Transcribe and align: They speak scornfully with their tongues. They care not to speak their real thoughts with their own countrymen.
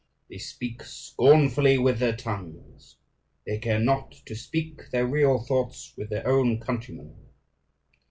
They 0.31 0.39
speak 0.39 0.81
scornfully 0.81 1.77
with 1.77 1.99
their 1.99 2.15
tongues. 2.17 2.95
They 3.45 3.59
care 3.59 3.77
not 3.77 4.13
to 4.25 4.35
speak 4.35 4.89
their 4.89 5.05
real 5.05 5.37
thoughts 5.43 5.93
with 5.95 6.09
their 6.09 6.25
own 6.27 6.59
countrymen. 6.59 7.29